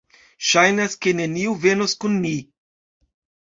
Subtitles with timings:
[0.51, 2.35] Ŝajnas, ke neniu venos kun ni